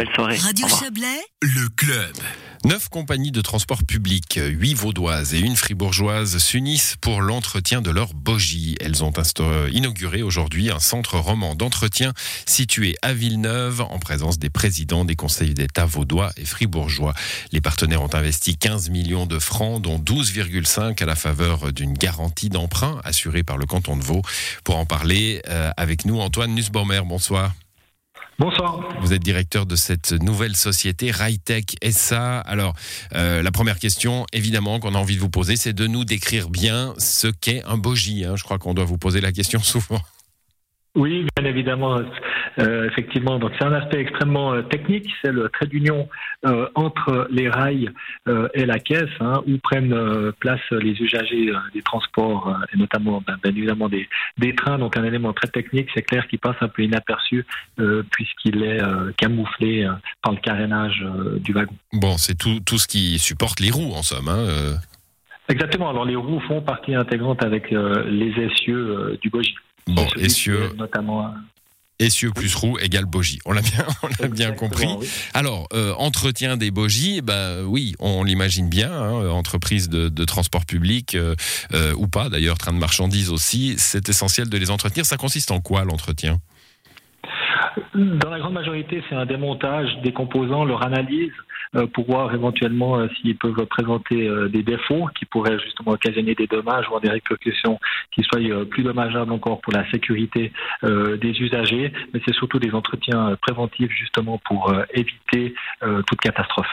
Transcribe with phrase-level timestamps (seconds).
[0.00, 0.38] Belle soirée.
[0.38, 0.66] Radio.
[0.66, 2.16] Chablais, Le club.
[2.64, 8.14] Neuf compagnies de transport public, huit vaudoises et une fribourgeoise s'unissent pour l'entretien de leurs
[8.14, 8.76] bogies.
[8.80, 9.12] Elles ont
[9.70, 12.14] inauguré aujourd'hui un centre roman d'entretien
[12.46, 17.12] situé à Villeneuve en présence des présidents des conseils d'État vaudois et fribourgeois.
[17.52, 22.48] Les partenaires ont investi 15 millions de francs, dont 12,5 à la faveur d'une garantie
[22.48, 24.22] d'emprunt assurée par le canton de Vaud.
[24.64, 27.52] Pour en parler euh, avec nous, Antoine Nussbaumer, bonsoir.
[28.40, 28.80] Bonsoir.
[29.02, 32.38] Vous êtes directeur de cette nouvelle société Ritech SA.
[32.40, 32.72] Alors,
[33.14, 36.48] euh, la première question, évidemment, qu'on a envie de vous poser, c'est de nous décrire
[36.48, 38.24] bien ce qu'est un bogie.
[38.24, 38.36] hein.
[38.36, 40.00] Je crois qu'on doit vous poser la question souvent.
[40.96, 42.00] Oui, bien évidemment,
[42.58, 43.38] euh, effectivement.
[43.38, 46.08] Donc c'est un aspect extrêmement euh, technique, c'est le trait d'union
[46.46, 47.90] euh, entre les rails
[48.54, 53.52] et la caisse, hein, où prennent place les usagers des transports et notamment, ben, bien
[53.52, 54.78] évidemment, des, des trains.
[54.78, 57.44] Donc un élément très technique, c'est clair, qui passe un peu inaperçu
[58.10, 58.80] puisqu'il est
[59.16, 59.88] camouflé
[60.22, 61.04] par le carénage
[61.38, 61.74] du wagon.
[61.92, 64.28] Bon, c'est tout, tout ce qui supporte les roues, en somme.
[64.28, 64.76] hein.
[65.50, 65.90] Exactement.
[65.90, 69.56] Alors les roues font partie intégrante avec euh, les essieux euh, du bogie.
[69.86, 71.34] Bon, essieux, Notamment.
[72.00, 73.38] Euh, essieux plus roue égale bogie.
[73.44, 74.86] On l'a bien, on l'a bien exactement, compris.
[74.98, 75.08] oui.
[75.34, 80.64] Alors, euh, entretien des bogies, ben oui, on l'imagine bien, hein, entreprise de, de transport
[80.66, 81.34] public euh,
[81.74, 85.04] euh, ou pas, d'ailleurs, train de marchandises aussi, c'est essentiel de les entretenir.
[85.06, 86.38] Ça consiste en quoi l'entretien?
[87.94, 91.49] Dans la grande majorité, c'est un démontage des composants, leur analyse euh,
[91.94, 96.46] pour voir éventuellement euh, s'ils peuvent présenter euh, des défauts qui pourraient justement occasionner des
[96.48, 97.78] dommages ou des répercussions
[98.12, 101.92] qui soient euh, plus dommageables encore pour la sécurité euh, des usagers.
[102.12, 106.66] Mais c'est surtout des entretiens euh, préventifs justement pour euh, éviter euh, toute catastrophe.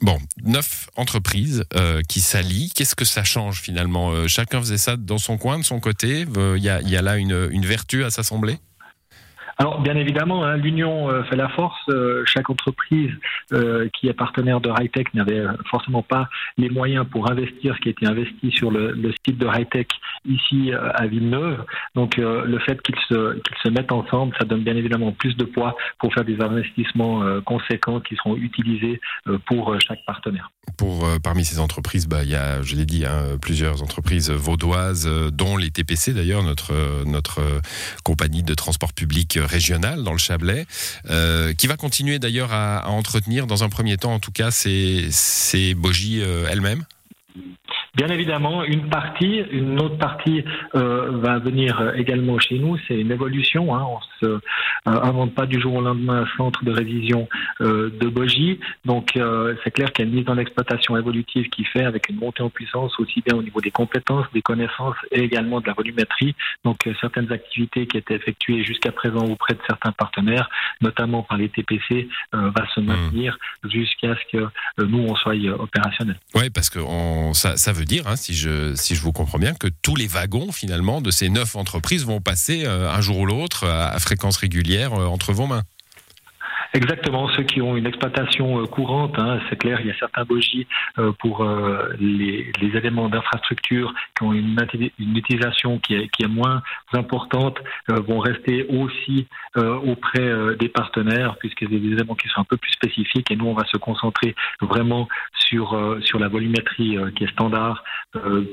[0.00, 2.70] Bon, neuf entreprises euh, qui s'allient.
[2.74, 4.12] Qu'est-ce que ça change finalement?
[4.12, 6.24] Euh, Chacun faisait ça dans son coin, de son côté?
[6.36, 8.56] Euh, Il y, a, là une vertu à s'assembler?
[9.60, 11.76] Alors, bien évidemment, hein, l'union euh, fait la force.
[11.90, 13.10] Euh, chaque entreprise
[13.52, 17.88] euh, qui est partenaire de Hightech n'avait forcément pas les moyens pour investir ce qui
[17.88, 19.88] a été investi sur le, site de Hightech
[20.24, 21.62] ici à Villeneuve.
[21.94, 26.12] Donc, le fait qu'ils se, mettent ensemble, ça donne bien évidemment plus de poids pour
[26.14, 29.00] faire des investissements conséquents qui seront utilisés
[29.46, 30.50] pour chaque partenaire.
[30.78, 35.08] Pour parmi ces entreprises, bah, il y a, je l'ai dit, hein, plusieurs entreprises vaudoises,
[35.32, 36.72] dont les TPC d'ailleurs, notre
[37.06, 37.40] notre
[38.04, 40.66] compagnie de transport public euh, régional dans le Chablais,
[41.08, 45.08] euh, qui va continuer d'ailleurs à, entretenir dans un premier temps, en tout cas, ces
[45.10, 46.84] ces bogies euh, elles-mêmes?
[47.96, 50.44] Bien évidemment, une partie, une autre partie
[50.76, 52.78] euh, va venir également chez nous.
[52.86, 53.74] C'est une évolution.
[53.74, 53.84] Hein.
[53.84, 54.40] On se euh,
[54.84, 57.28] invente pas du jour au lendemain un centre de révision
[57.60, 58.60] euh, de bogies.
[58.84, 59.18] Donc
[59.64, 62.42] c'est clair qu'il y a une mise en exploitation évolutive qui fait avec une montée
[62.42, 66.34] en puissance aussi bien au niveau des compétences, des connaissances et également de la volumétrie.
[66.64, 70.48] Donc certaines activités qui étaient effectuées jusqu'à présent auprès de certains partenaires,
[70.80, 74.46] notamment par les TPC, va se maintenir jusqu'à ce que
[74.84, 76.18] nous on soit opérationnels.
[76.34, 79.38] Oui, parce que on, ça, ça veut dire, hein, si, je, si je vous comprends
[79.38, 83.18] bien, que tous les wagons, finalement, de ces neuf entreprises vont passer euh, un jour
[83.18, 85.62] ou l'autre à, à fréquence régulière euh, entre vos mains.
[86.72, 90.24] Exactement, ceux qui ont une exploitation euh, courante, hein, c'est clair, il y a certains
[90.24, 94.56] bogies euh, pour euh, les, les éléments d'infrastructure qui ont une,
[95.00, 99.26] une utilisation qui est, qui est moins importante, vont rester aussi
[99.56, 103.46] auprès des partenaires, puisque c'est des éléments qui sont un peu plus spécifiques, et nous
[103.46, 107.84] on va se concentrer vraiment sur, sur la volumétrie qui est standard,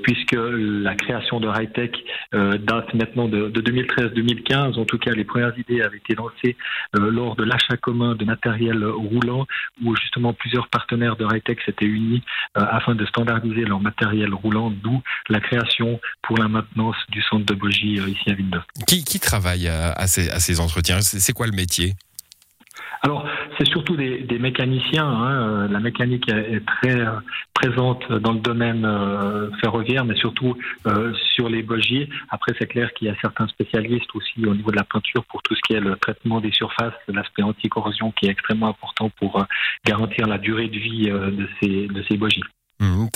[0.03, 5.57] puisque la création de Hightech date maintenant de, de 2013-2015, en tout cas les premières
[5.57, 6.55] idées avaient été lancées
[6.93, 9.45] lors de l'achat commun de matériel roulant,
[9.83, 12.23] où justement plusieurs partenaires de Hightech s'étaient unis
[12.57, 17.45] euh, afin de standardiser leur matériel roulant, d'où la création pour la maintenance du centre
[17.45, 18.63] de Bogie euh, ici à Villeneuve.
[18.87, 21.01] Qui, qui travaille à, à ces, à ces entretiens?
[21.01, 21.95] C'est c'est quoi le métier?
[23.03, 25.07] Alors, c'est surtout des, mécaniciens.
[25.07, 25.31] hein.
[25.31, 27.19] Euh, La mécanique est, très euh,
[27.53, 30.55] présente dans le domaine euh, ferroviaire, mais surtout
[31.35, 32.09] sur les bogies.
[32.29, 35.41] Après, c'est clair qu'il y a certains spécialistes aussi au niveau de la peinture pour
[35.41, 39.45] tout ce qui est le traitement des surfaces, l'aspect anti-corrosion qui est extrêmement important pour
[39.85, 42.43] garantir la durée de vie de ces, de ces bogies.
[42.79, 43.09] Mhm,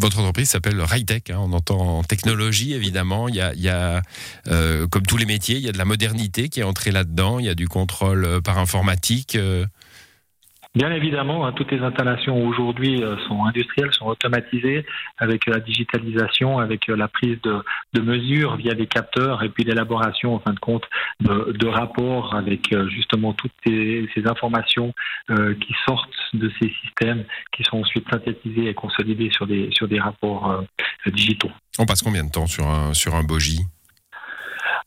[0.00, 4.02] Votre entreprise s'appelle Ritech, hein, on entend technologie évidemment, il y a, il y a
[4.46, 7.40] euh, comme tous les métiers, il y a de la modernité qui est entrée là-dedans,
[7.40, 9.34] il y a du contrôle euh, par informatique.
[9.34, 9.66] euh,
[10.74, 14.86] Bien évidemment, hein, toutes les installations aujourd'hui euh, sont industrielles, sont automatisées
[15.18, 17.62] avec euh, la digitalisation, avec euh, la prise de,
[18.00, 20.84] mesures via des capteurs et puis l'élaboration, en fin de compte,
[21.20, 24.92] de, rapports avec justement toutes ces, ces informations
[25.28, 30.00] qui sortent de ces systèmes, qui sont ensuite synthétisées et consolidées sur des, sur des
[30.00, 30.64] rapports
[31.06, 31.50] digitaux.
[31.78, 33.60] On passe combien de temps sur un, sur un bogie?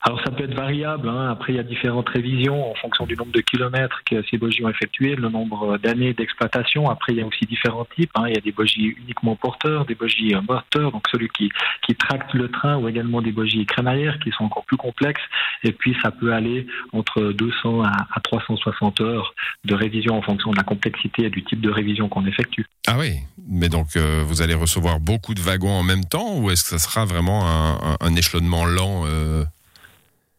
[0.06, 1.10] Alors ça peut être variable.
[1.10, 1.31] Hein.
[1.31, 4.63] Après, il y a différentes révisions en fonction du nombre de kilomètres que ces bogies
[4.63, 6.88] ont effectué, le nombre d'années d'exploitation.
[6.92, 8.12] Après, il y a aussi différents types.
[8.13, 8.25] Hein.
[8.28, 11.50] Il y a des bogies uniquement porteurs, des bogies moteurs, donc celui qui,
[11.81, 15.24] qui tracte le train, ou également des bogies crémaillères qui sont encore plus complexes.
[15.63, 20.57] Et puis, ça peut aller entre 200 à, 360 heures de révision en fonction de
[20.57, 22.68] la complexité et du type de révision qu'on effectue.
[22.86, 23.18] Ah oui,
[23.50, 26.69] mais donc euh, vous allez recevoir beaucoup de wagons en même temps, ou est-ce que
[26.69, 29.44] ça sera vraiment un, un échelonnement lent euh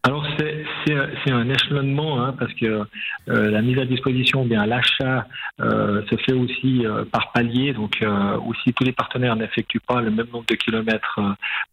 [0.03, 2.85] alors c'est un échelonnement hein, parce que
[3.29, 5.27] euh, la mise à disposition, bien l'achat
[5.59, 7.73] euh, se fait aussi euh, par palier.
[7.73, 8.03] Donc
[8.45, 11.19] aussi tous les partenaires n'effectuent pas le même nombre de kilomètres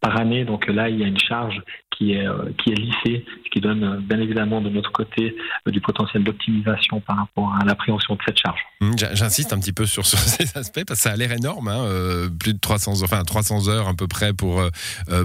[0.01, 0.43] par année.
[0.45, 2.27] Donc là il y a une charge qui est
[2.57, 5.35] qui est lissée, ce qui donne bien évidemment de notre côté
[5.65, 8.59] du potentiel d'optimisation par rapport à l'appréhension de cette charge.
[8.81, 12.27] Mmh, j'insiste un petit peu sur, ces aspects parce que ça a l'air énorme, hein,
[12.37, 14.61] plus de 300 enfin 300 heures à peu près pour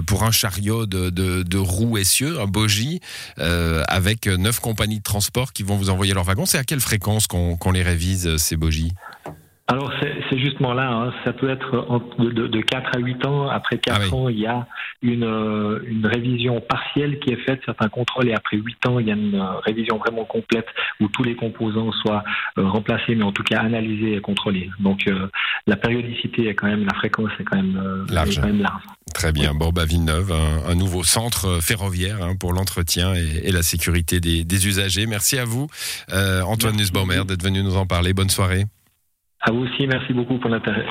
[0.07, 3.01] pour un chariot de, de, roues essieux, un bogie.
[3.87, 6.45] Avec neuf compagnies de transport qui vont vous envoyer leurs wagons.
[6.45, 8.91] C'est à quelle fréquence qu'on les révise, euh, ces bogies?
[9.67, 11.13] Alors c'est justement là, hein.
[11.23, 13.47] ça peut être de, de, 4 à 8 ans.
[13.47, 14.67] Après 4 ah ans, il y a
[15.01, 19.07] une, euh, une, révision partielle qui est faite, certains contrôles, et après 8 ans, il
[19.07, 20.67] y a une révision vraiment complète
[20.99, 22.25] où tous les composants soient
[22.57, 24.69] remplacés, mais en tout cas analysés et contrôlés.
[24.79, 25.09] Donc
[25.67, 28.37] la périodicité est quand même, la fréquence est quand même, large.
[28.37, 28.83] Est quand même large.
[29.13, 29.53] Très bien.
[29.53, 34.67] Bon, bah, Villeneuve, un, nouveau centre euh, ferroviaire hein, pour l'entretien et, la sécurité des,
[34.67, 35.05] usagers.
[35.05, 35.67] Merci à vous,
[36.11, 38.13] euh, Antoine Nussbaumer, d'être venu nous en parler.
[38.13, 38.65] Bonne soirée.
[39.41, 40.85] À vous aussi, merci beaucoup pour l'intérêt.